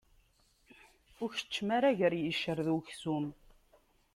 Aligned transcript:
Ur 1.21 1.29
keččem 1.35 1.69
ara 1.77 1.97
gar 1.97 2.13
yiccer 2.17 2.57
d 2.65 2.67
uksum. 2.77 3.25